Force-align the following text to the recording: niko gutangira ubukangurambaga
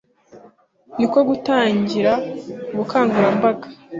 niko 0.97 1.17
gutangira 1.29 2.13
ubukangurambaga 2.73 3.67